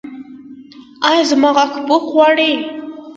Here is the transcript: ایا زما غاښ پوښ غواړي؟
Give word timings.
ایا 1.07 1.21
زما 1.29 1.49
غاښ 1.55 1.71
پوښ 1.87 2.03
غواړي؟ 2.13 2.51